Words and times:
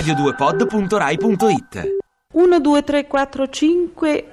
radio2pod.rai.it 0.00 1.94
1, 2.32 2.60
2, 2.60 2.82
3, 2.84 3.06
4, 3.06 3.48
5, 3.48 4.24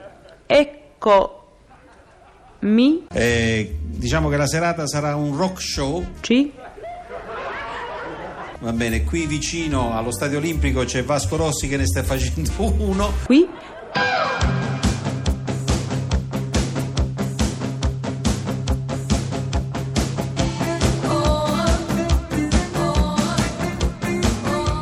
ecco 0.46 1.38
mi, 2.60 3.06
Eh, 3.14 3.76
diciamo 3.82 4.28
che 4.30 4.36
la 4.38 4.48
serata 4.48 4.86
sarà 4.88 5.16
un 5.16 5.36
rock 5.38 5.62
show. 5.62 6.06
ci, 6.22 6.52
Va 8.60 8.72
bene, 8.74 9.04
qui 9.04 9.26
vicino 9.26 9.96
allo 9.98 10.12
Stadio 10.12 10.38
Olimpico 10.38 10.84
c'è 10.86 11.04
Vasco 11.04 11.36
Rossi 11.38 11.68
che 11.68 11.78
ne 11.78 11.86
sta 11.86 12.04
facendo 12.04 12.50
uno. 12.80 13.12
qui, 13.26 13.48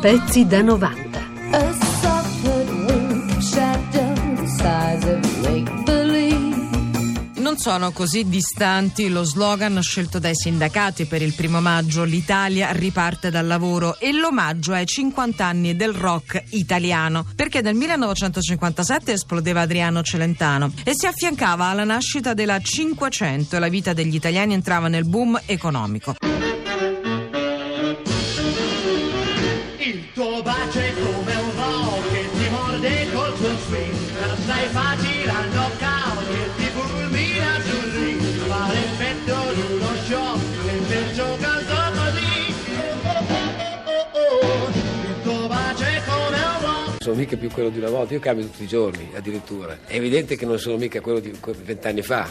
Pezzi 0.02 0.44
da 0.48 0.62
90. 0.62 1.30
A 1.52 1.72
soft 2.00 2.44
wing 2.88 3.40
shadow 3.40 4.34
the 4.34 4.46
size 4.48 5.08
of 5.08 5.46
make-believe. 5.46 7.40
Non 7.40 7.56
sono 7.56 7.92
così 7.92 8.28
distanti 8.28 9.08
lo 9.08 9.22
slogan 9.22 9.80
scelto 9.80 10.18
dai 10.18 10.34
sindacati 10.34 11.04
per 11.04 11.22
il 11.22 11.34
primo 11.34 11.60
maggio 11.60 12.02
L'Italia 12.02 12.72
riparte 12.72 13.30
dal 13.30 13.46
lavoro 13.46 13.96
e 14.00 14.12
l'omaggio 14.12 14.72
ai 14.72 14.86
50 14.86 15.46
anni 15.46 15.76
del 15.76 15.92
rock 15.92 16.46
italiano 16.50 17.24
perché 17.36 17.60
nel 17.60 17.76
1957 17.76 19.12
esplodeva 19.12 19.60
Adriano 19.60 20.02
Celentano 20.02 20.72
e 20.82 20.94
si 20.96 21.06
affiancava 21.06 21.66
alla 21.66 21.84
nascita 21.84 22.34
della 22.34 22.58
500 22.58 23.54
e 23.54 23.58
la 23.60 23.68
vita 23.68 23.92
degli 23.92 24.16
italiani 24.16 24.52
entrava 24.52 24.88
nel 24.88 25.04
boom 25.04 25.40
economico. 25.46 26.16
Swing 33.72 33.94
Sei 34.44 34.68
facile 34.68 35.30
al 35.30 35.48
knockout 35.50 36.28
che 36.28 36.44
ti 36.56 36.64
fulmina 36.74 37.60
sul 37.60 37.90
ring 37.92 38.20
Fa 38.20 38.68
l'effetto 38.72 39.54
di 39.54 39.72
uno 39.72 39.94
shock 40.06 40.40
e 40.66 40.76
perciò 40.88 41.36
canto 41.36 41.72
sono 47.02 47.16
mica 47.16 47.36
più 47.36 47.50
quello 47.50 47.68
di 47.68 47.78
una 47.78 47.90
volta, 47.90 48.14
io 48.14 48.20
cambio 48.20 48.44
tutti 48.44 48.62
i 48.62 48.68
giorni 48.68 49.10
addirittura. 49.12 49.76
È 49.84 49.96
evidente 49.96 50.36
che 50.36 50.46
non 50.46 50.56
sono 50.60 50.76
mica 50.76 51.00
quello 51.00 51.18
di 51.18 51.36
vent'anni 51.64 52.00
fa. 52.00 52.30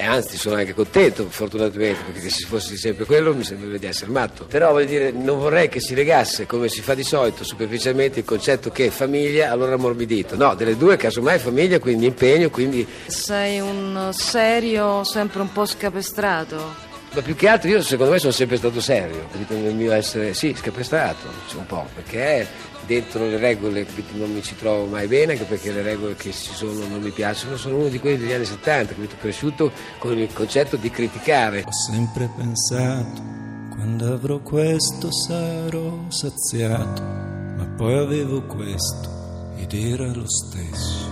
E 0.00 0.04
anzi 0.04 0.36
sono 0.36 0.54
anche 0.54 0.74
contento, 0.74 1.26
fortunatamente, 1.28 2.12
perché 2.12 2.30
se 2.30 2.46
fossi 2.46 2.76
sempre 2.76 3.04
quello 3.04 3.34
mi 3.34 3.42
sembrerebbe 3.42 3.80
di 3.80 3.86
essere 3.86 4.12
matto. 4.12 4.44
Però 4.44 4.70
voglio 4.70 4.86
dire, 4.86 5.10
non 5.10 5.40
vorrei 5.40 5.68
che 5.68 5.80
si 5.80 5.92
legasse, 5.92 6.46
come 6.46 6.68
si 6.68 6.82
fa 6.82 6.94
di 6.94 7.02
solito, 7.02 7.42
superficialmente 7.42 8.20
il 8.20 8.24
concetto 8.24 8.70
che 8.70 8.92
famiglia, 8.92 9.50
allora 9.50 9.74
ammorbidito. 9.74 10.36
No, 10.36 10.54
delle 10.54 10.76
due 10.76 10.96
casomai 10.96 11.40
famiglia, 11.40 11.80
quindi 11.80 12.06
impegno, 12.06 12.48
quindi... 12.48 12.86
Sei 13.06 13.58
un 13.58 14.10
serio, 14.12 15.02
sempre 15.02 15.40
un 15.40 15.50
po' 15.50 15.66
scapestrato. 15.66 16.87
Ma 17.14 17.22
più 17.22 17.34
che 17.34 17.48
altro 17.48 17.70
io 17.70 17.82
secondo 17.82 18.12
me 18.12 18.18
sono 18.18 18.32
sempre 18.32 18.56
stato 18.56 18.80
serio, 18.80 19.26
nel 19.48 19.74
mio 19.74 19.92
essere, 19.92 20.34
sì, 20.34 20.54
scapestrato, 20.54 21.26
un 21.56 21.66
po', 21.66 21.86
perché 21.94 22.46
dentro 22.86 23.26
le 23.26 23.38
regole 23.38 23.86
non 24.12 24.32
mi 24.32 24.42
ci 24.42 24.56
trovo 24.56 24.86
mai 24.86 25.06
bene, 25.06 25.32
anche 25.32 25.44
perché 25.44 25.72
le 25.72 25.82
regole 25.82 26.14
che 26.14 26.32
ci 26.32 26.52
sono 26.52 26.86
non 26.86 27.00
mi 27.00 27.10
piacciono, 27.10 27.56
sono 27.56 27.76
uno 27.76 27.88
di 27.88 27.98
quelli 27.98 28.18
degli 28.18 28.32
anni 28.32 28.46
70, 28.46 28.94
capito? 28.94 29.16
cresciuto 29.20 29.70
con 29.98 30.18
il 30.18 30.32
concetto 30.32 30.76
di 30.76 30.90
criticare. 30.90 31.64
Ho 31.66 31.72
sempre 31.72 32.30
pensato, 32.34 33.22
quando 33.70 34.12
avrò 34.12 34.38
questo 34.38 35.12
sarò 35.12 36.04
saziato, 36.08 37.02
ma 37.02 37.66
poi 37.76 37.94
avevo 37.94 38.42
questo 38.42 39.52
ed 39.56 39.72
era 39.74 40.06
lo 40.06 40.28
stesso. 40.28 41.06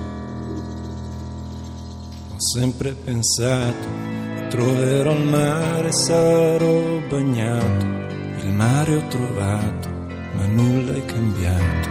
Ho 2.32 2.40
sempre 2.40 2.92
pensato, 2.92 4.15
troverò 4.48 5.12
il 5.12 5.24
mare, 5.24 5.92
sarò 5.92 6.98
bagnato, 7.08 7.84
il 8.44 8.52
mare 8.52 8.94
ho 8.94 9.06
trovato, 9.08 9.88
ma 10.34 10.46
nulla 10.46 10.94
è 10.94 11.04
cambiato, 11.04 11.88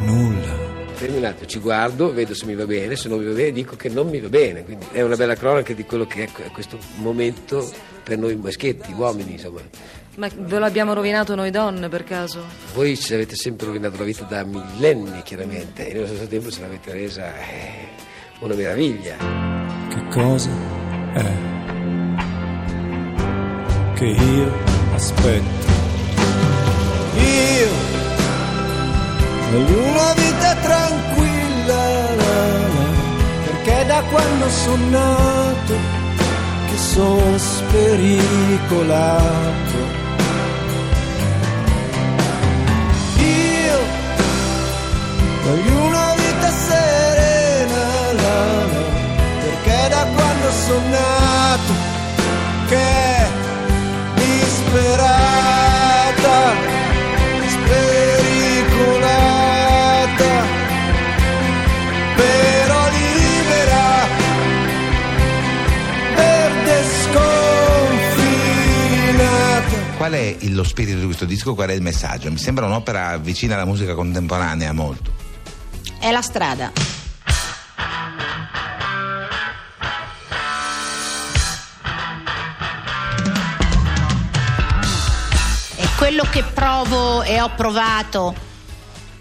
nulla. 0.00 0.62
Terminato, 0.96 1.44
ci 1.44 1.58
guardo, 1.58 2.12
vedo 2.12 2.34
se 2.34 2.46
mi 2.46 2.54
va 2.54 2.66
bene, 2.66 2.94
se 2.94 3.08
non 3.08 3.18
mi 3.18 3.24
va 3.26 3.32
bene 3.32 3.50
dico 3.50 3.74
che 3.74 3.88
non 3.88 4.08
mi 4.08 4.20
va 4.20 4.28
bene, 4.28 4.64
quindi 4.64 4.86
è 4.92 5.02
una 5.02 5.16
bella 5.16 5.34
cronaca 5.34 5.72
di 5.72 5.84
quello 5.84 6.06
che 6.06 6.24
è 6.24 6.50
questo 6.52 6.78
momento 6.96 7.68
per 8.02 8.16
noi 8.16 8.36
maschietti, 8.36 8.92
uomini, 8.92 9.32
insomma. 9.32 9.60
Ma 10.16 10.28
ve 10.32 10.58
l'abbiamo 10.60 10.94
rovinato 10.94 11.34
noi 11.34 11.50
donne 11.50 11.88
per 11.88 12.04
caso? 12.04 12.44
Voi 12.74 12.96
ci 12.96 13.12
avete 13.12 13.34
sempre 13.34 13.66
rovinato 13.66 13.98
la 13.98 14.04
vita 14.04 14.24
da 14.24 14.44
millenni, 14.44 15.22
chiaramente, 15.24 15.88
e 15.88 15.92
nello 15.92 16.06
stesso 16.06 16.28
tempo 16.28 16.50
ce 16.50 16.60
l'avete 16.60 16.92
resa 16.92 17.36
eh, 17.36 17.88
una 18.38 18.54
meraviglia. 18.54 19.16
Che 19.88 20.04
cosa 20.10 20.83
è 21.14 21.32
che 23.94 24.04
io 24.04 24.52
aspetto? 24.94 25.72
Io 27.16 27.68
voglio 29.52 29.78
una 29.82 30.12
vita 30.14 30.54
tranquilla, 30.56 32.14
la, 32.16 32.66
la, 32.66 32.92
perché 33.44 33.86
da 33.86 34.02
quando 34.10 34.48
sono 34.48 34.88
nato 34.90 35.74
che 36.68 36.76
sono 36.76 37.38
spericolato. 37.38 38.82
Io 43.18 43.78
voglio 45.44 45.83
che 52.74 53.26
disperata, 54.14 55.62
spericolata, 57.46 58.72
però 62.16 62.88
libera, 62.88 64.06
verde 66.16 66.84
sconfinata. 67.02 67.62
Qual 69.96 70.12
è 70.12 70.36
lo 70.40 70.64
spirito 70.64 70.98
di 70.98 71.04
questo 71.04 71.24
disco? 71.24 71.54
Qual 71.54 71.68
è 71.68 71.72
il 71.72 71.82
messaggio? 71.82 72.28
Mi 72.30 72.38
sembra 72.38 72.66
un'opera 72.66 73.16
vicina 73.18 73.54
alla 73.54 73.64
musica 73.64 73.94
contemporanea 73.94 74.72
molto. 74.72 75.12
È 76.00 76.10
la 76.10 76.22
strada. 76.22 76.93
Quello 86.14 86.30
che 86.30 86.44
provo 86.44 87.22
e 87.24 87.40
ho 87.40 87.50
provato. 87.56 88.32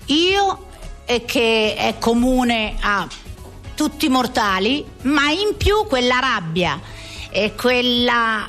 Io 0.05 0.65
e 1.05 1.25
che 1.25 1.73
è 1.75 1.97
comune 1.97 2.75
a 2.79 3.07
tutti 3.73 4.05
i 4.05 4.09
mortali, 4.09 4.85
ma 5.01 5.31
in 5.31 5.57
più 5.57 5.87
quella 5.87 6.19
rabbia 6.19 6.79
e 7.31 7.55
quella 7.55 8.47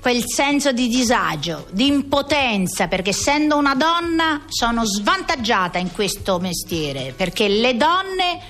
quel 0.00 0.22
senso 0.26 0.72
di 0.72 0.88
disagio, 0.88 1.66
di 1.72 1.86
impotenza, 1.86 2.88
perché 2.88 3.10
essendo 3.10 3.58
una 3.58 3.74
donna 3.74 4.44
sono 4.48 4.86
svantaggiata 4.86 5.76
in 5.76 5.92
questo 5.92 6.38
mestiere, 6.38 7.12
perché 7.14 7.48
le 7.48 7.76
donne 7.76 8.40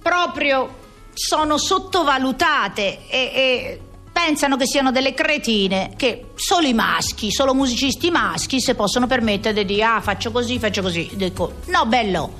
proprio 0.00 0.78
sono 1.12 1.58
sottovalutate 1.58 3.06
e, 3.06 3.18
e 3.34 3.80
pensano 4.12 4.56
che 4.56 4.66
siano 4.66 4.90
delle 4.92 5.14
cretine, 5.14 5.94
che 5.96 6.32
solo 6.34 6.66
i 6.66 6.74
maschi, 6.74 7.32
solo 7.32 7.54
musicisti 7.54 8.10
maschi 8.10 8.60
si 8.60 8.74
possono 8.74 9.06
permettere 9.06 9.64
di 9.64 9.82
ah 9.82 10.00
faccio 10.00 10.30
così, 10.30 10.58
faccio 10.58 10.82
così. 10.82 11.10
Dico 11.14 11.54
no 11.66 11.86
bello, 11.86 12.32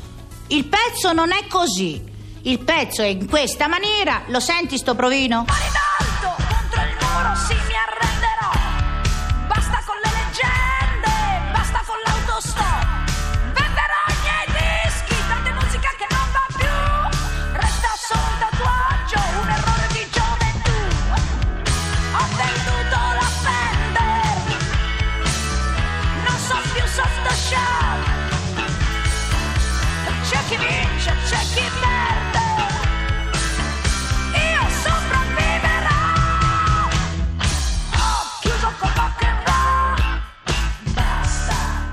il 0.49 0.65
pezzo 0.67 1.13
non 1.13 1.33
è 1.33 1.47
così, 1.49 2.03
il 2.43 2.59
pezzo 2.59 3.03
è 3.03 3.07
in 3.07 3.27
questa 3.29 3.67
maniera, 3.67 4.23
lo 4.27 4.41
senti 4.41 4.77
sto 4.77 4.95
provino? 4.95 5.47
Alto 5.49 6.43
contro 6.45 6.83
il 6.83 6.97
muro 7.01 7.35
sì 7.47 7.55
mi 7.55 7.75
arrenderò. 7.75 8.12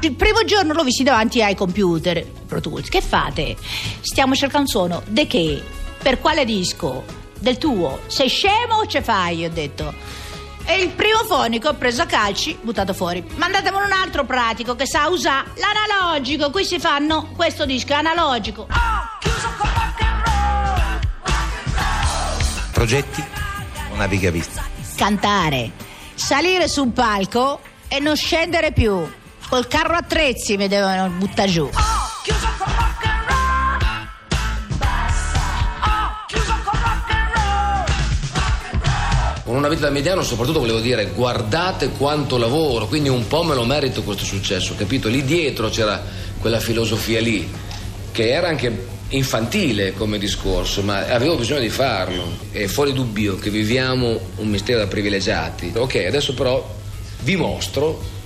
Il 0.02 0.14
primo 0.14 0.46
giorno 0.46 0.72
l'ho 0.72 0.84
visti 0.84 1.04
davanti 1.04 1.44
ai 1.44 1.56
computer 1.56 2.26
Pro 2.48 2.62
Tools. 2.62 2.88
Che 2.88 3.02
fate? 3.02 3.58
Stiamo 4.00 4.34
cercando 4.34 4.62
un 4.62 4.68
suono. 4.68 5.04
De 5.08 5.28
che? 5.28 5.62
Per 6.02 6.20
quale 6.22 6.46
disco? 6.46 7.04
Del 7.38 7.58
tuo? 7.58 8.00
Sei 8.08 8.30
scemo 8.30 8.76
o 8.76 8.86
ce 8.86 9.02
fai? 9.02 9.44
Ho 9.44 9.50
detto. 9.50 9.94
E 10.66 10.82
il 10.82 10.90
primo 10.92 11.24
fonico 11.26 11.68
ho 11.70 11.74
preso 11.74 12.04
a 12.04 12.06
calci, 12.06 12.58
buttato 12.62 12.94
fuori. 12.94 13.26
Mandatemelo 13.36 13.84
un 13.84 13.92
altro 13.92 14.24
pratico 14.24 14.76
che 14.76 14.86
sa 14.88 15.10
usare 15.10 15.52
l'analogico. 15.56 16.50
Qui 16.50 16.64
si 16.64 16.80
fanno 16.80 17.32
questo 17.36 17.66
disco 17.66 17.94
analogico. 17.94 18.68
Progetti? 22.72 23.24
Una 23.92 24.06
riga 24.06 24.32
vista. 24.32 24.64
Cantare, 24.96 25.72
salire 26.14 26.70
su 26.70 26.84
un 26.84 26.94
palco 26.94 27.60
e 27.90 28.00
non 28.00 28.16
scendere 28.16 28.72
più. 28.72 29.18
Col 29.50 29.66
carro 29.66 29.96
attrezzi 29.96 30.58
mi 30.58 30.68
devono 30.68 31.10
buttare 31.10 31.50
giù. 31.50 31.68
Con 39.44 39.56
una 39.56 39.68
vita 39.68 39.82
da 39.82 39.90
mediano 39.90 40.22
soprattutto 40.22 40.60
volevo 40.60 40.80
dire 40.80 41.08
guardate 41.08 41.90
quanto 41.90 42.38
lavoro, 42.38 42.86
quindi 42.86 43.10
un 43.10 43.26
po' 43.26 43.42
me 43.42 43.56
lo 43.56 43.66
merito 43.66 44.04
questo 44.04 44.24
successo, 44.24 44.76
capito? 44.76 45.08
Lì 45.08 45.24
dietro 45.24 45.70
c'era 45.70 46.00
quella 46.40 46.60
filosofia 46.60 47.20
lì, 47.20 47.52
che 48.12 48.30
era 48.30 48.50
anche 48.50 48.86
infantile 49.08 49.94
come 49.94 50.20
discorso, 50.20 50.84
ma 50.84 51.08
avevo 51.08 51.38
bisogno 51.38 51.62
di 51.62 51.70
farlo. 51.70 52.38
È 52.52 52.68
fuori 52.68 52.94
dubbio 52.94 53.38
che 53.38 53.50
viviamo 53.50 54.20
un 54.36 54.48
mistero 54.48 54.78
da 54.78 54.86
privilegiati. 54.86 55.72
Ok, 55.76 56.04
adesso 56.08 56.36
però 56.36 56.78
vi 57.22 57.36
mostro 57.36 58.18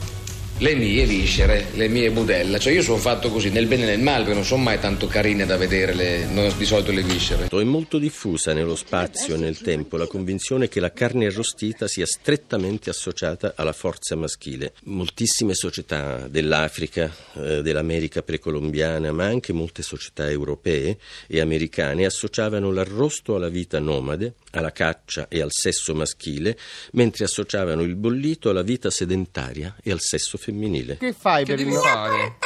le 0.60 0.76
mie 0.76 1.06
viscere, 1.06 1.68
le 1.74 1.88
mie 1.88 2.12
budella. 2.12 2.58
Cioè 2.58 2.74
io 2.74 2.82
sono 2.82 2.98
fatto 2.98 3.30
così, 3.30 3.50
nel 3.50 3.66
bene 3.66 3.84
e 3.84 3.86
nel 3.86 4.00
male, 4.00 4.20
perché 4.20 4.36
non 4.36 4.46
sono 4.46 4.64
mai 4.64 4.80
tanto 4.80 5.08
carine 5.08 5.46
da 5.46 5.58
vedere 5.58 5.94
le- 5.94 6.26
no, 6.26 6.50
di 6.52 6.66
solito 6.66 6.92
le 6.92 7.02
viscere. 7.02 7.48
È 7.48 7.64
molto 7.64 7.98
diffusa 7.98 8.54
nello 8.54 8.76
spazio 8.76 9.36
e 9.36 9.38
nel 9.38 9.60
tempo 9.60 9.98
la 9.98 10.08
convinzione 10.08 10.68
che 10.68 10.80
la 10.80 10.92
carne 10.92 11.26
arrostita 11.26 11.88
sia 11.88 12.06
strettamente 12.06 12.90
associata 12.90 13.54
alla 13.56 13.74
forza 13.74 14.16
maschile. 14.16 14.74
Moltissime 14.84 15.54
società 15.54 16.28
dell'Africa, 16.28 17.14
eh, 17.36 17.62
dell'America 17.62 18.22
precolombiana, 18.22 19.12
ma 19.12 19.26
anche 19.26 19.54
molte 19.54 19.82
società 19.82 20.30
europee 20.30 20.98
e 21.28 21.42
americane 21.42 22.06
associavano 22.06 22.72
l'arrosto 22.72 23.36
alla 23.36 23.50
vita 23.50 23.80
nomade, 23.80 24.34
alla 24.54 24.72
caccia 24.72 25.28
e 25.28 25.42
al 25.42 25.52
sesso 25.52 25.94
maschile, 25.96 26.58
mentre 26.94 27.26
associavano 27.26 27.82
il 27.82 27.96
bollito 27.96 28.50
alla 28.50 28.62
vita 28.62 28.90
sedentaria 28.90 29.76
e 29.82 29.92
al 29.92 30.00
sesso 30.00 30.38
femminile. 30.38 30.98
Che 30.98 31.14
fai 31.14 31.46
per 31.46 31.60
il 31.60 31.72
fare? 31.74 32.38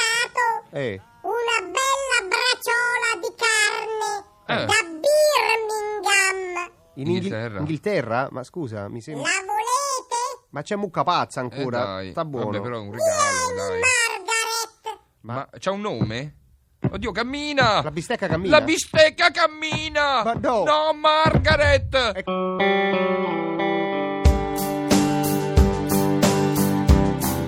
Eh. 0.72 1.00
Una 1.22 1.60
bella 1.62 2.28
bracciola 2.28 3.20
di 3.20 3.34
carne 3.36 4.62
Eh. 4.62 4.66
da 4.66 4.74
Birmingham. 4.98 6.70
In 6.94 7.06
Inghi- 7.06 7.16
Inghilterra. 7.26 7.58
Inghilterra? 7.60 8.28
Ma 8.30 8.42
scusa, 8.44 8.88
mi 8.88 9.00
sembra... 9.00 9.22
La 9.24 9.38
volete? 9.40 10.46
Ma 10.50 10.62
c'è 10.62 10.76
mucca 10.76 11.04
pazza 11.04 11.40
ancora. 11.40 11.80
Eh, 11.80 11.84
dai. 11.84 12.10
Sta 12.12 12.24
buono. 12.24 12.46
Vabbè, 12.50 12.60
però 12.62 12.76
è 12.76 12.80
un 12.80 12.90
regalo, 12.92 13.54
dai. 13.54 13.80
Margaret. 13.80 15.00
Ma 15.20 15.48
c'ha 15.58 15.70
un 15.70 15.80
nome? 15.80 16.36
Oddio, 16.80 17.10
cammina! 17.12 17.82
La 17.82 17.90
bistecca 17.90 18.28
cammina? 18.28 18.58
La 18.58 18.64
bistecca 18.64 19.30
cammina! 19.30 20.22
Ma 20.24 20.32
no! 20.34 20.62
No, 20.64 20.92
Margaret! 20.94 22.22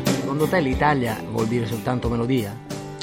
Secondo 0.05 0.47
te 0.47 0.61
l'Italia 0.61 1.17
vuol 1.31 1.47
dire 1.47 1.67
soltanto 1.67 2.09
melodia? 2.09 2.55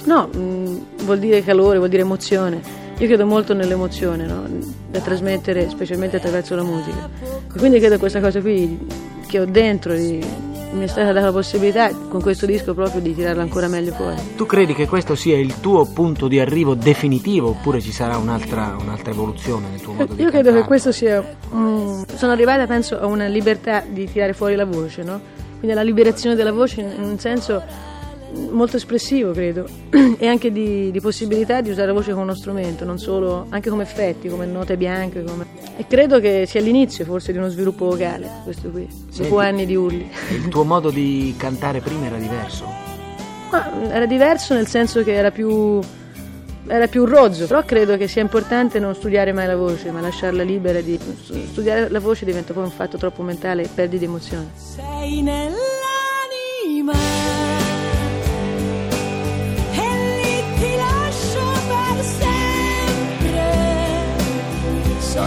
No, 0.05 0.27
mh, 0.27 1.03
vuol 1.03 1.19
dire 1.19 1.43
calore, 1.43 1.77
vuol 1.77 1.89
dire 1.89 2.01
emozione. 2.03 2.61
Io 2.97 3.05
credo 3.07 3.25
molto 3.25 3.53
nell'emozione, 3.53 4.25
no? 4.25 4.45
da 4.89 4.99
trasmettere 5.01 5.69
specialmente 5.69 6.17
attraverso 6.17 6.55
la 6.55 6.63
musica. 6.63 7.09
E 7.53 7.57
quindi 7.59 7.79
credo 7.79 7.99
questa 7.99 8.19
cosa 8.19 8.41
qui 8.41 8.87
che 9.27 9.39
ho 9.39 9.45
dentro, 9.45 9.93
di- 9.93 10.25
mi 10.77 10.85
è 10.85 10.87
stata 10.87 11.11
data 11.11 11.25
la 11.27 11.31
possibilità 11.31 11.91
con 12.07 12.21
questo 12.21 12.45
disco 12.45 12.73
proprio 12.73 13.01
di 13.01 13.13
tirarla 13.13 13.41
ancora 13.41 13.67
meglio 13.67 13.91
fuori. 13.93 14.15
Tu 14.35 14.45
credi 14.45 14.73
che 14.73 14.87
questo 14.87 15.15
sia 15.15 15.37
il 15.37 15.59
tuo 15.59 15.85
punto 15.85 16.27
di 16.27 16.39
arrivo 16.39 16.73
definitivo 16.75 17.49
oppure 17.49 17.81
ci 17.81 17.91
sarà 17.91 18.17
un'altra, 18.17 18.75
un'altra 18.79 19.11
evoluzione 19.11 19.67
nel 19.69 19.81
tuo 19.81 19.93
modo 19.93 20.13
di 20.13 20.21
Io 20.21 20.29
credo 20.29 20.51
che 20.51 20.61
cantare? 20.61 20.65
questo 20.67 20.91
sia. 20.91 21.23
mm, 21.53 22.01
sono 22.15 22.31
arrivata, 22.31 22.65
penso, 22.67 22.99
a 22.99 23.05
una 23.05 23.25
libertà 23.27 23.83
di 23.87 24.09
tirare 24.09 24.33
fuori 24.33 24.55
la 24.55 24.65
voce, 24.65 25.03
no? 25.03 25.19
Quindi 25.59 25.71
alla 25.71 25.81
liberazione 25.85 26.35
della 26.35 26.51
voce 26.51 26.81
in 26.81 27.03
un 27.03 27.17
senso 27.19 27.61
molto 28.51 28.77
espressivo, 28.77 29.31
credo, 29.31 29.65
e 30.17 30.27
anche 30.27 30.51
di, 30.51 30.91
di 30.91 30.99
possibilità 31.01 31.61
di 31.61 31.69
usare 31.69 31.87
la 31.87 31.93
voce 31.93 32.11
come 32.11 32.23
uno 32.23 32.35
strumento, 32.35 32.85
non 32.85 32.97
solo, 32.99 33.45
anche 33.49 33.69
come 33.69 33.83
effetti, 33.83 34.27
come 34.27 34.45
note 34.45 34.77
bianche. 34.77 35.23
come- 35.23 35.45
E 35.77 35.85
credo 35.87 36.19
che 36.19 36.45
sia 36.47 36.61
l'inizio 36.61 37.05
forse 37.05 37.31
di 37.31 37.37
uno 37.37 37.49
sviluppo 37.49 37.85
vocale, 37.85 38.29
questo 38.43 38.69
qui, 38.69 38.87
Senti. 38.89 39.21
dopo 39.29 39.39
anni 39.39 39.65
di 39.65 39.75
urli. 39.75 40.09
Il 40.31 40.47
tuo 40.49 40.63
modo 40.63 40.89
di 40.89 41.33
cantare 41.37 41.79
prima 41.79 42.05
era 42.05 42.17
diverso? 42.17 42.65
Ma 43.51 43.89
era 43.91 44.05
diverso 44.05 44.53
nel 44.53 44.67
senso 44.67 45.03
che 45.03 45.13
era 45.13 45.31
più, 45.31 45.79
era 46.67 46.87
più 46.87 47.05
rozzo, 47.05 47.47
però 47.47 47.63
credo 47.63 47.95
che 47.95 48.07
sia 48.09 48.21
importante 48.21 48.77
non 48.79 48.93
studiare 48.93 49.31
mai 49.31 49.47
la 49.47 49.55
voce, 49.55 49.89
ma 49.91 50.01
lasciarla 50.01 50.43
libera 50.43 50.81
di 50.81 50.99
studiare 51.49 51.89
la 51.89 51.99
voce 52.01 52.25
diventa 52.25 52.53
poi 52.53 52.63
un 52.63 52.71
fatto 52.71 52.97
troppo 52.97 53.21
mentale 53.21 53.63
e 53.63 53.69
perdi 53.73 53.97
di 53.97 54.03
emozione. 54.05 54.49
Sei 54.55 55.21
nell'anima 55.21 55.66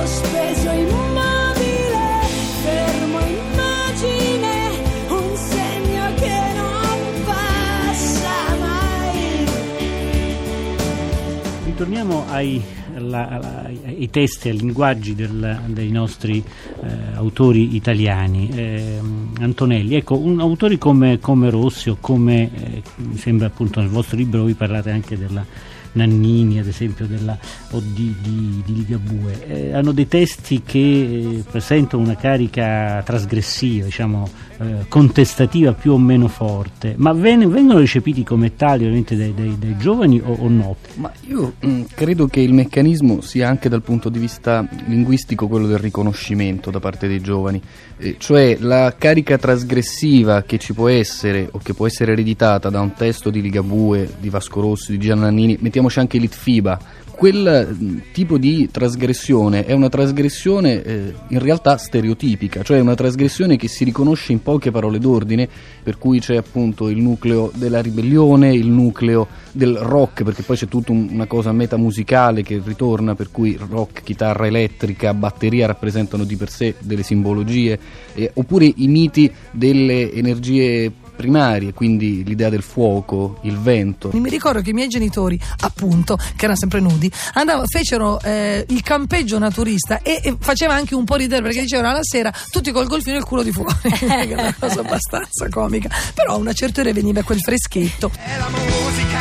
sospeso 0.07 0.71
immobile, 0.71 2.25
fermo 2.63 3.19
immagine, 3.19 4.71
un 5.09 5.37
segno 5.37 6.15
che 6.15 6.41
non 6.57 7.25
passa 7.25 8.57
mai. 8.59 9.47
Ritorniamo 11.67 12.25
ai, 12.31 12.63
alla- 12.97 13.29
alla- 13.29 13.63
ai- 13.85 14.09
testi, 14.11 14.49
ai 14.49 14.59
linguaggi 14.59 15.15
del- 15.15 15.61
dei 15.67 15.91
nostri 15.91 16.43
eh, 16.83 17.15
autori 17.17 17.77
italiani. 17.77 18.49
Ehm, 18.55 19.33
Antonelli, 19.41 19.95
ecco, 19.97 20.17
un, 20.19 20.41
autori 20.41 20.79
come, 20.79 21.19
come 21.21 21.51
Rossi 21.51 21.91
o 21.91 21.99
come, 22.01 22.51
eh, 22.55 22.83
mi 22.97 23.17
sembra 23.17 23.47
appunto 23.49 23.81
nel 23.81 23.91
vostro 23.91 24.17
libro 24.17 24.43
voi 24.43 24.55
parlate 24.55 24.91
anche 24.91 25.17
della 25.19 25.45
Nannini, 25.93 26.59
ad 26.59 26.67
esempio, 26.67 27.07
della, 27.07 27.37
o 27.71 27.81
di, 27.81 28.15
di, 28.21 28.63
di 28.65 28.75
Ligabue, 28.75 29.47
eh, 29.47 29.73
hanno 29.73 29.93
dei 29.93 30.09
testi 30.09 30.63
che 30.65 30.79
eh, 30.79 31.45
presentano 31.51 32.03
una 32.03 32.17
carica 32.17 33.03
trasgressiva, 33.05 33.87
diciamo, 33.87 34.29
eh, 34.59 34.85
contestativa 34.89 35.73
più 35.73 35.93
o 35.93 35.99
meno 35.99 36.29
forte, 36.29 36.95
ma 36.97 37.13
ven- 37.13 37.51
vengono 37.51 37.79
recepiti 37.79 38.23
come 38.25 38.57
tali 38.57 38.83
ovviamente 38.85 39.17
dai, 39.17 39.35
dai- 39.35 39.59
dai 39.59 39.77
giovani 39.79 40.21
o, 40.23 40.33
o 40.33 40.49
no? 40.49 40.77
Ma 40.97 41.11
io 41.27 41.55
mm, 41.65 41.83
credo 41.95 42.27
che 42.27 42.41
il 42.41 42.53
meccanismo 42.53 43.21
sia 43.21 43.49
anche 43.49 43.69
dal 43.69 43.83
punto 43.83 44.09
di 44.09 44.19
vista 44.19 44.67
linguistico 44.87 45.49
quello 45.49 45.67
del 45.67 45.79
riconoscimento 45.79 46.71
da 46.71 46.81
parte 46.81 47.09
dei 47.09 47.21
giovani, 47.21 47.61
Eh, 48.03 48.17
cioè 48.19 48.57
la 48.61 48.95
carica 48.97 49.37
trasgressiva 49.37 50.43
che 50.43 50.59
ci 50.59 50.73
può 50.73 50.89
essere 50.89 51.49
o 51.51 51.59
che 51.63 51.75
può 51.75 51.87
essere 51.87 52.13
ereditata 52.13 52.71
da 52.71 52.81
un 52.81 52.95
testo 52.95 53.29
di 53.31 53.43
Ligabue, 53.43 54.15
di 54.19 54.31
Vasco 54.31 54.61
Rossi, 54.61 54.93
di 54.93 54.99
Giannanini, 54.99 55.59
mettiamoci 55.81 55.99
anche 55.99 56.19
Litfiba. 56.19 56.79
Quel 57.11 57.77
mm, 57.79 57.99
tipo 58.13 58.39
di 58.39 58.71
trasgressione 58.71 59.67
è 59.67 59.73
una 59.73 59.91
trasgressione 59.91 60.83
eh, 60.83 61.15
in 61.29 61.39
realtà 61.39 61.77
stereotipica, 61.77 62.63
cioè 62.63 62.81
una 62.81 62.95
trasgressione 62.95 63.57
che 63.57 63.69
si 63.69 63.85
riconosce 63.85 64.33
in 64.33 64.43
poche 64.43 64.71
parole 64.71 64.99
d'ordine, 64.99 65.47
per 65.83 65.99
cui 65.99 66.19
c'è 66.21 66.37
appunto 66.37 66.89
il 66.89 66.97
nucleo 66.97 67.51
della 67.55 67.83
ribellione, 67.83 68.55
il 68.55 68.69
nucleo 68.69 69.27
del 69.53 69.77
rock, 69.77 70.23
perché 70.23 70.43
poi 70.43 70.57
c'è 70.57 70.67
tutta 70.67 70.93
un- 70.93 71.09
una 71.11 71.27
cosa 71.27 71.53
metamusicale 71.53 72.43
che 72.43 72.63
ritorna, 72.65 73.15
per 73.15 73.31
cui 73.31 73.59
rock, 73.69 74.03
chitarra 74.03 74.47
elettrica, 74.47 75.13
batteria 75.13 75.67
rappresentano 75.67 76.25
di 76.25 76.37
per 76.37 76.49
sé 76.49 76.75
delle 76.79 77.03
simbologie, 77.03 77.79
eh, 78.15 78.31
oppure 78.33 78.65
i 78.65 78.87
miti 78.89 79.31
delle 79.51 80.11
energie 80.11 80.91
primarie, 81.21 81.75
quindi 81.75 82.25
l'idea 82.25 82.49
del 82.49 82.63
fuoco, 82.63 83.39
il 83.43 83.59
vento. 83.59 84.11
Mi 84.15 84.31
ricordo 84.31 84.63
che 84.63 84.71
i 84.71 84.73
miei 84.73 84.89
genitori, 84.89 85.39
appunto, 85.61 86.17
che 86.17 86.45
erano 86.45 86.57
sempre 86.57 86.81
nudi, 86.81 87.13
andavano, 87.35 87.67
fecero 87.67 88.19
eh, 88.23 88.65
il 88.69 88.83
campeggio 88.83 89.39
naturista 89.39 90.01
e, 90.01 90.21
e 90.23 90.37
faceva 90.39 90.73
anche 90.73 90.95
un 90.95 91.05
po' 91.05 91.17
ridere 91.17 91.43
perché 91.43 91.61
dicevano 91.61 91.91
alla 91.91 92.03
sera 92.03 92.33
tutti 92.51 92.71
col 92.71 92.87
golfino 92.87 93.17
e 93.17 93.19
il 93.19 93.25
culo 93.25 93.43
di 93.43 93.53
fuori. 93.53 93.75
che 93.93 94.07
è 94.07 94.33
una 94.33 94.55
cosa 94.59 94.81
abbastanza 94.81 95.49
comica. 95.51 95.91
Però 96.15 96.33
a 96.33 96.37
una 96.37 96.55
certa 96.55 96.81
ora 96.81 96.93
veniva 96.93 97.23
quel 97.23 97.41
freschetto. 97.41 98.11
musica, 98.11 99.21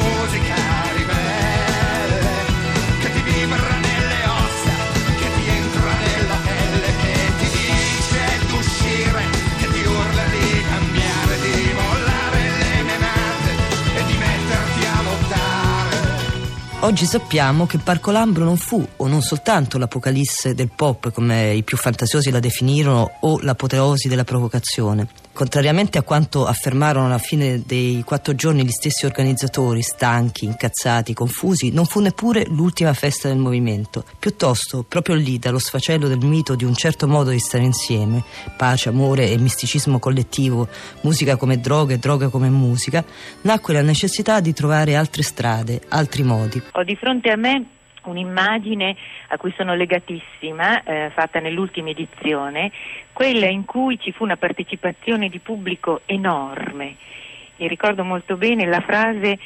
musica 0.00 0.05
Oggi 16.86 17.04
sappiamo 17.04 17.66
che 17.66 17.78
Parco 17.78 18.12
Lambro 18.12 18.44
non 18.44 18.56
fu 18.56 18.86
o 18.98 19.08
non 19.08 19.20
soltanto 19.20 19.76
l'apocalisse 19.76 20.54
del 20.54 20.70
pop, 20.72 21.10
come 21.10 21.52
i 21.52 21.64
più 21.64 21.76
fantasiosi 21.76 22.30
la 22.30 22.38
definirono, 22.38 23.10
o 23.22 23.40
l'apoteosi 23.40 24.06
della 24.06 24.22
provocazione. 24.22 25.08
Contrariamente 25.36 25.98
a 25.98 26.02
quanto 26.02 26.46
affermarono 26.46 27.04
alla 27.04 27.18
fine 27.18 27.60
dei 27.66 28.02
quattro 28.06 28.34
giorni 28.34 28.64
gli 28.64 28.70
stessi 28.70 29.04
organizzatori, 29.04 29.82
stanchi, 29.82 30.46
incazzati, 30.46 31.12
confusi, 31.12 31.70
non 31.72 31.84
fu 31.84 32.00
neppure 32.00 32.46
l'ultima 32.46 32.94
festa 32.94 33.28
del 33.28 33.36
movimento. 33.36 34.02
Piuttosto, 34.18 34.82
proprio 34.88 35.14
lì, 35.14 35.38
dallo 35.38 35.58
sfacello 35.58 36.08
del 36.08 36.24
mito 36.24 36.54
di 36.54 36.64
un 36.64 36.74
certo 36.74 37.06
modo 37.06 37.28
di 37.28 37.38
stare 37.38 37.64
insieme, 37.64 38.24
pace, 38.56 38.88
amore 38.88 39.30
e 39.30 39.36
misticismo 39.36 39.98
collettivo, 39.98 40.68
musica 41.02 41.36
come 41.36 41.60
droga 41.60 41.92
e 41.92 41.98
droga 41.98 42.30
come 42.30 42.48
musica, 42.48 43.04
nacque 43.42 43.74
la 43.74 43.82
necessità 43.82 44.40
di 44.40 44.54
trovare 44.54 44.96
altre 44.96 45.22
strade, 45.22 45.82
altri 45.88 46.22
modi. 46.22 46.62
Ho 46.72 46.82
di 46.82 46.96
fronte 46.96 47.28
a 47.28 47.36
me 47.36 47.75
un'immagine 48.10 48.96
a 49.28 49.36
cui 49.36 49.52
sono 49.56 49.74
legatissima, 49.74 50.82
eh, 50.82 51.10
fatta 51.14 51.40
nell'ultima 51.40 51.90
edizione, 51.90 52.70
quella 53.12 53.46
in 53.46 53.64
cui 53.64 53.98
ci 53.98 54.12
fu 54.12 54.24
una 54.24 54.36
partecipazione 54.36 55.28
di 55.28 55.38
pubblico 55.38 56.02
enorme. 56.06 56.96
E 57.56 57.68
ricordo 57.68 58.04
molto 58.04 58.36
bene 58.36 58.66
la 58.66 58.80
frase 58.80 59.38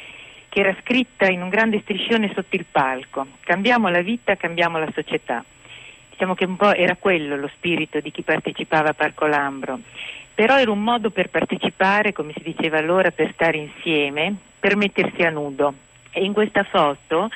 che 0.49 0.59
era 0.59 0.75
scritta 0.81 1.27
in 1.27 1.41
un 1.41 1.47
grande 1.47 1.79
striscione 1.79 2.29
sotto 2.35 2.57
il 2.57 2.65
palco. 2.69 3.25
Cambiamo 3.39 3.87
la 3.87 4.01
vita, 4.01 4.35
cambiamo 4.35 4.77
la 4.79 4.91
società. 4.93 5.43
Diciamo 6.09 6.35
che 6.35 6.43
un 6.43 6.57
po' 6.57 6.73
era 6.73 6.97
quello 6.97 7.37
lo 7.37 7.49
spirito 7.55 8.01
di 8.01 8.11
chi 8.11 8.21
partecipava 8.21 8.89
a 8.89 8.93
Parco 8.93 9.27
Lambro. 9.27 9.79
Però 10.35 10.59
era 10.59 10.69
un 10.69 10.83
modo 10.83 11.09
per 11.09 11.29
partecipare, 11.29 12.11
come 12.11 12.33
si 12.35 12.43
diceva 12.43 12.77
allora, 12.77 13.11
per 13.11 13.31
stare 13.33 13.57
insieme, 13.57 14.35
per 14.59 14.75
mettersi 14.75 15.21
a 15.23 15.29
nudo. 15.29 15.73
E 16.11 16.23
in 16.23 16.33
questa 16.33 16.63
foto 16.63 17.29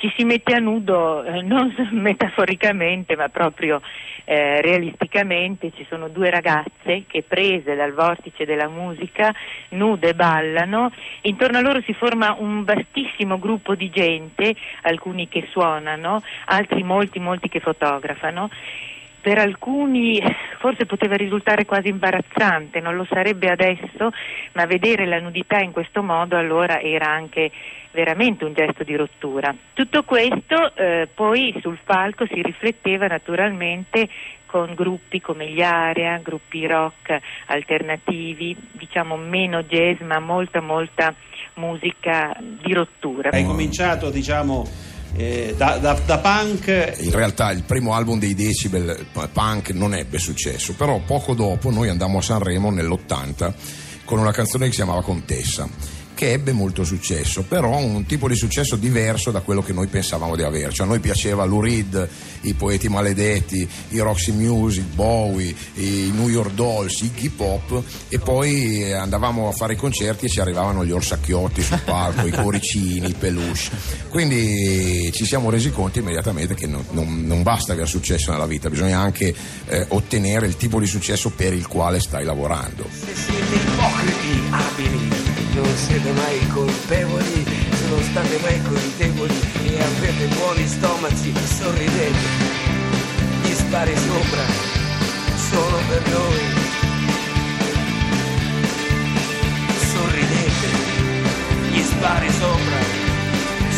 ci 0.00 0.10
si 0.16 0.24
mette 0.24 0.54
a 0.54 0.58
nudo 0.58 1.22
eh, 1.22 1.42
non 1.42 1.74
metaforicamente 1.92 3.16
ma 3.16 3.28
proprio 3.28 3.80
eh, 4.24 4.62
realisticamente. 4.62 5.72
Ci 5.74 5.86
sono 5.88 6.08
due 6.08 6.30
ragazze 6.30 7.04
che 7.06 7.22
prese 7.22 7.74
dal 7.74 7.92
vortice 7.92 8.46
della 8.46 8.68
musica 8.68 9.32
nude 9.70 10.14
ballano. 10.14 10.90
Intorno 11.22 11.58
a 11.58 11.60
loro 11.60 11.82
si 11.82 11.92
forma 11.92 12.34
un 12.38 12.64
vastissimo 12.64 13.38
gruppo 13.38 13.74
di 13.74 13.90
gente 13.90 14.54
alcuni 14.82 15.28
che 15.28 15.46
suonano 15.50 16.22
altri 16.46 16.82
molti 16.82 17.18
molti 17.18 17.48
che 17.48 17.60
fotografano. 17.60 18.48
Per 19.20 19.36
alcuni 19.36 20.18
forse 20.60 20.84
poteva 20.84 21.16
risultare 21.16 21.64
quasi 21.64 21.88
imbarazzante, 21.88 22.80
non 22.80 22.94
lo 22.94 23.06
sarebbe 23.08 23.48
adesso, 23.48 24.12
ma 24.52 24.66
vedere 24.66 25.06
la 25.06 25.18
nudità 25.18 25.58
in 25.58 25.72
questo 25.72 26.02
modo 26.02 26.36
allora 26.36 26.80
era 26.80 27.08
anche 27.08 27.50
veramente 27.92 28.44
un 28.44 28.52
gesto 28.52 28.84
di 28.84 28.94
rottura. 28.94 29.54
Tutto 29.72 30.04
questo 30.04 30.74
eh, 30.76 31.08
poi 31.12 31.58
sul 31.62 31.78
palco 31.82 32.26
si 32.26 32.42
rifletteva 32.42 33.06
naturalmente 33.06 34.06
con 34.44 34.74
gruppi 34.74 35.20
come 35.20 35.48
gli 35.48 35.62
Area, 35.62 36.18
gruppi 36.18 36.66
rock 36.66 37.18
alternativi, 37.46 38.54
diciamo 38.72 39.16
meno 39.16 39.62
jazz 39.62 40.00
ma 40.00 40.18
molta 40.18 40.60
molta 40.60 41.14
musica 41.54 42.36
di 42.38 42.74
rottura. 42.74 43.30
Hai 43.30 43.44
cominciato 43.44 44.10
diciamo 44.10 44.66
eh, 45.14 45.54
da, 45.56 45.76
da, 45.78 45.98
da 46.04 46.18
punk 46.18 46.96
In 46.98 47.12
realtà 47.12 47.50
il 47.50 47.62
primo 47.64 47.94
album 47.94 48.18
dei 48.18 48.34
Decibel 48.34 48.88
eh, 48.90 49.28
punk 49.32 49.70
non 49.70 49.94
ebbe 49.94 50.18
successo, 50.18 50.74
però 50.74 51.00
poco 51.04 51.34
dopo 51.34 51.70
noi 51.70 51.88
andammo 51.88 52.18
a 52.18 52.22
Sanremo 52.22 52.70
nell'80 52.70 53.52
con 54.04 54.18
una 54.18 54.32
canzone 54.32 54.66
che 54.66 54.70
si 54.70 54.76
chiamava 54.78 55.02
Contessa 55.02 55.98
che 56.20 56.32
ebbe 56.32 56.52
molto 56.52 56.84
successo, 56.84 57.44
però 57.44 57.78
un 57.78 58.04
tipo 58.04 58.28
di 58.28 58.36
successo 58.36 58.76
diverso 58.76 59.30
da 59.30 59.40
quello 59.40 59.62
che 59.62 59.72
noi 59.72 59.86
pensavamo 59.86 60.36
di 60.36 60.42
avere. 60.42 60.70
Cioè 60.70 60.84
a 60.84 60.88
noi 60.90 61.00
piaceva 61.00 61.46
Lou 61.46 61.62
Reed, 61.62 62.08
i 62.42 62.52
Poeti 62.52 62.90
Maledetti, 62.90 63.66
i 63.88 63.98
Roxy 64.00 64.32
Music, 64.32 64.84
Bowie, 64.84 65.54
i 65.76 66.10
New 66.14 66.28
York 66.28 66.52
Dolls, 66.52 67.00
i 67.00 67.10
hip 67.16 67.40
hop 67.40 67.82
e 68.10 68.18
poi 68.18 68.92
andavamo 68.92 69.48
a 69.48 69.52
fare 69.52 69.72
i 69.72 69.76
concerti 69.76 70.26
e 70.26 70.28
ci 70.28 70.40
arrivavano 70.40 70.84
gli 70.84 70.90
orsacchiotti 70.90 71.62
sul 71.62 71.80
palco, 71.86 72.26
i 72.26 72.32
coricini, 72.32 73.08
i 73.08 73.14
peluche. 73.14 73.70
Quindi 74.10 75.10
ci 75.14 75.24
siamo 75.24 75.48
resi 75.48 75.70
conto 75.70 76.00
immediatamente 76.00 76.52
che 76.52 76.66
non, 76.66 76.84
non- 76.90 77.24
non 77.24 77.42
basta 77.42 77.72
avere 77.72 77.86
successo 77.86 78.30
nella 78.30 78.44
vita, 78.46 78.68
bisogna 78.68 78.98
anche 78.98 79.34
eh, 79.68 79.86
ottenere 79.88 80.44
il 80.46 80.58
tipo 80.58 80.78
di 80.80 80.86
successo 80.86 81.30
per 81.30 81.54
il 81.54 81.66
quale 81.66 81.98
stai 81.98 82.26
lavorando. 82.26 82.86
Siete 82.90 83.54
ipocriti 83.54 84.42
abili, 84.50 85.09
non 85.62 85.76
siete 85.76 86.10
mai 86.12 86.46
colpevoli, 86.48 87.44
se 87.44 87.88
non 87.88 88.02
state 88.02 88.38
mai 88.40 88.62
contevoli 88.62 89.34
e 89.64 89.82
avete 89.82 90.26
buoni 90.34 90.66
stomaci, 90.66 91.32
sorridete. 91.58 92.18
Gli 93.42 93.52
spari 93.52 93.96
sopra, 93.96 94.44
solo 95.50 95.78
per 95.88 96.08
noi. 96.08 96.38
Sorridete, 99.92 100.68
gli 101.72 101.82
spari 101.82 102.30
sopra, 102.30 102.78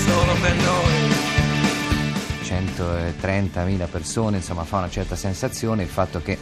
solo 0.04 0.32
per 0.40 0.54
noi. 0.54 1.20
130.000 2.44 3.88
persone, 3.90 4.36
insomma 4.36 4.64
fa 4.64 4.78
una 4.78 4.90
certa 4.90 5.16
sensazione 5.16 5.82
il 5.82 5.88
fatto 5.88 6.20
che 6.20 6.38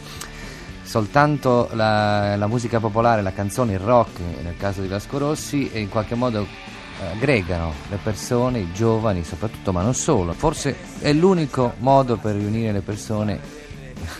soltanto 0.91 1.69
la, 1.71 2.35
la 2.35 2.47
musica 2.47 2.81
popolare, 2.81 3.21
la 3.21 3.31
canzone, 3.31 3.71
il 3.71 3.79
rock, 3.79 4.19
nel 4.43 4.57
caso 4.57 4.81
di 4.81 4.89
Vasco 4.89 5.17
Rossi, 5.17 5.69
in 5.75 5.87
qualche 5.87 6.15
modo 6.15 6.45
eh, 6.45 7.05
aggregano 7.13 7.71
le 7.89 7.97
persone, 8.03 8.59
i 8.59 8.73
giovani 8.73 9.23
soprattutto, 9.23 9.71
ma 9.71 9.83
non 9.83 9.93
solo. 9.93 10.33
Forse 10.33 10.75
è 10.99 11.13
l'unico 11.13 11.75
modo 11.77 12.17
per 12.17 12.35
riunire 12.35 12.73
le 12.73 12.81
persone 12.81 13.39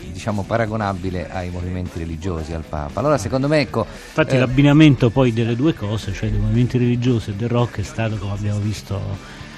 diciamo 0.10 0.44
paragonabile 0.44 1.30
ai 1.30 1.50
movimenti 1.50 1.98
religiosi 1.98 2.54
al 2.54 2.64
Papa. 2.66 3.00
Allora 3.00 3.18
secondo 3.18 3.48
me 3.48 3.60
ecco 3.60 3.80
Infatti 3.80 4.36
eh, 4.36 4.38
l'abbinamento 4.38 5.10
poi 5.10 5.34
delle 5.34 5.54
due 5.54 5.74
cose, 5.74 6.14
cioè 6.14 6.30
dei 6.30 6.40
movimenti 6.40 6.78
religiosi 6.78 7.32
e 7.32 7.34
del 7.34 7.50
rock 7.50 7.80
è 7.80 7.82
stato, 7.82 8.16
come 8.16 8.32
abbiamo 8.32 8.60
visto, 8.60 8.98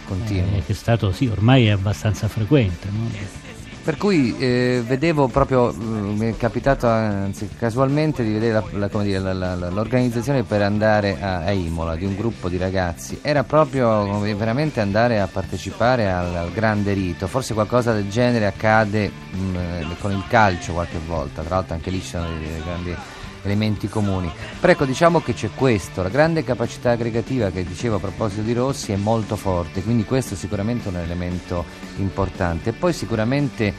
Continuo. 0.08 0.56
eh, 0.56 0.64
che 0.66 0.72
è 0.72 0.74
stato, 0.74 1.12
sì, 1.12 1.28
ormai 1.28 1.66
è 1.66 1.70
abbastanza 1.70 2.26
frequente. 2.26 2.88
no? 2.90 3.43
Per 3.84 3.98
cui 3.98 4.34
eh, 4.38 4.82
vedevo 4.86 5.28
proprio, 5.28 5.68
eh, 5.70 5.74
mi 5.76 6.30
è 6.32 6.36
capitato 6.38 6.88
anzi 6.88 7.50
casualmente 7.58 8.24
di 8.24 8.32
vedere 8.32 8.52
la- 8.72 8.88
la- 8.88 9.02
dire, 9.02 9.18
la- 9.18 9.54
l'organizzazione 9.68 10.42
per 10.42 10.62
andare 10.62 11.20
a, 11.20 11.44
a 11.44 11.50
Imola 11.52 11.94
di 11.94 12.06
un 12.06 12.16
gruppo 12.16 12.48
di 12.48 12.56
ragazzi, 12.56 13.18
era 13.20 13.44
proprio 13.44 14.18
veramente 14.20 14.80
andare 14.80 15.20
a 15.20 15.26
partecipare 15.26 16.10
al, 16.10 16.34
al 16.34 16.52
grande 16.52 16.94
rito, 16.94 17.26
forse 17.26 17.52
qualcosa 17.52 17.92
del 17.92 18.08
genere 18.08 18.46
accade 18.46 19.10
mh, 19.32 19.54
eh, 19.56 19.86
con 20.00 20.12
il 20.12 20.24
calcio 20.28 20.72
qualche 20.72 20.98
volta, 21.06 21.42
tra 21.42 21.56
l'altro 21.56 21.74
anche 21.74 21.90
lì 21.90 22.00
ci 22.00 22.08
sono 22.08 22.26
dei, 22.26 22.38
dei 22.38 22.62
grandi 22.64 22.96
elementi 23.44 23.88
comuni. 23.88 24.30
Però 24.60 24.72
ecco 24.72 24.84
diciamo 24.84 25.20
che 25.20 25.34
c'è 25.34 25.50
questo, 25.54 26.02
la 26.02 26.08
grande 26.08 26.44
capacità 26.44 26.90
aggregativa 26.90 27.50
che 27.50 27.64
dicevo 27.64 27.96
a 27.96 28.00
proposito 28.00 28.42
di 28.42 28.52
Rossi 28.52 28.92
è 28.92 28.96
molto 28.96 29.36
forte, 29.36 29.82
quindi 29.82 30.04
questo 30.04 30.34
è 30.34 30.36
sicuramente 30.36 30.88
un 30.88 30.96
elemento 30.96 31.64
importante. 31.96 32.70
E 32.70 32.72
poi 32.72 32.92
sicuramente 32.92 33.72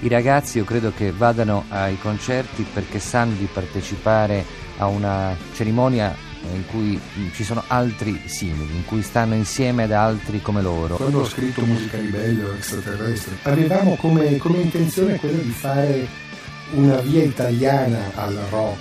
i 0.00 0.08
ragazzi 0.08 0.58
io 0.58 0.64
credo 0.64 0.92
che 0.96 1.12
vadano 1.12 1.64
ai 1.68 1.98
concerti 1.98 2.66
perché 2.72 2.98
sanno 2.98 3.34
di 3.34 3.48
partecipare 3.52 4.44
a 4.78 4.86
una 4.86 5.36
cerimonia 5.54 6.28
in 6.54 6.64
cui 6.66 6.98
mh, 6.98 7.32
ci 7.34 7.44
sono 7.44 7.62
altri 7.66 8.22
simili, 8.24 8.74
in 8.74 8.86
cui 8.86 9.02
stanno 9.02 9.34
insieme 9.34 9.82
ad 9.82 9.92
altri 9.92 10.40
come 10.40 10.62
loro. 10.62 10.96
Quando 10.96 11.20
ho 11.20 11.26
scritto 11.26 11.66
Musica 11.66 11.98
ribelle 11.98 12.44
o 12.44 12.54
extraterrestre, 12.54 13.36
avevamo 13.42 13.96
come, 13.96 14.38
come 14.38 14.60
intenzione 14.60 15.16
quella 15.16 15.36
di 15.36 15.50
fare 15.50 16.08
una 16.72 17.00
via 17.00 17.24
italiana 17.24 18.12
al 18.16 18.38
rock. 18.50 18.78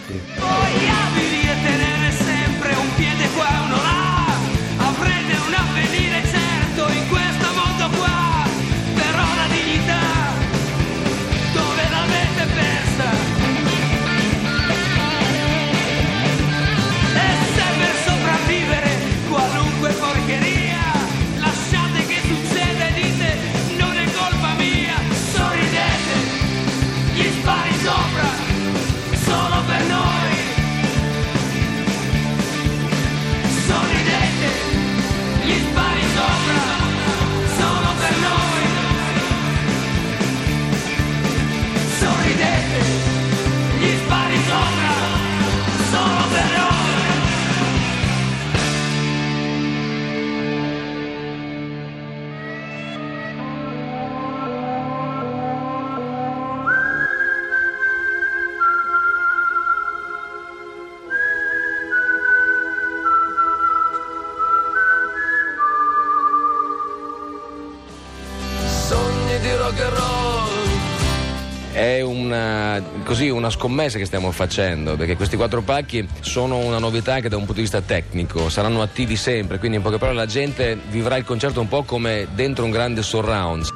È 71.72 72.02
una, 72.02 72.82
così, 73.04 73.30
una 73.30 73.50
scommessa 73.50 73.98
che 73.98 74.06
stiamo 74.06 74.32
facendo, 74.32 74.96
perché 74.96 75.16
questi 75.16 75.36
quattro 75.36 75.62
palchi 75.62 76.08
sono 76.22 76.58
una 76.58 76.80
novità 76.80 77.14
anche 77.14 77.30
da 77.30 77.36
un 77.36 77.44
punto 77.46 77.56
di 77.56 77.62
vista 77.62 77.82
tecnico, 77.82 78.50
saranno 78.50 78.82
attivi 78.82 79.16
sempre, 79.16 79.60
quindi 79.60 79.78
in 79.78 79.84
poche 79.84 79.98
parole 79.98 80.18
la 80.18 80.26
gente 80.26 80.78
vivrà 80.90 81.18
il 81.18 81.24
concerto 81.24 81.62
un 81.62 81.68
po' 81.68 81.84
come 81.84 82.28
dentro 82.34 82.66
un 82.66 82.72
grande 82.72 83.04
surround. 83.04 83.68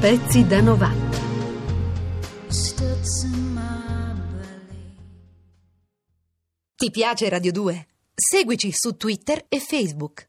Pezzi 0.00 0.46
da 0.46 0.60
90. 0.62 1.18
Ti 6.76 6.90
piace 6.90 7.28
Radio 7.28 7.52
2? 7.52 7.86
Seguici 8.14 8.70
su 8.72 8.96
Twitter 8.96 9.44
e 9.48 9.60
Facebook. 9.60 10.28